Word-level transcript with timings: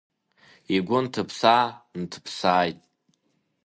Игәы 0.75 0.99
нҭыԥсаа-нҭыԥсааит. 1.03 2.79